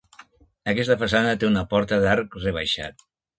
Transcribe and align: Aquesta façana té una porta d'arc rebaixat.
Aquesta 0.71 0.97
façana 1.01 1.35
té 1.43 1.49
una 1.49 1.65
porta 1.75 2.01
d'arc 2.07 2.39
rebaixat. 2.47 3.07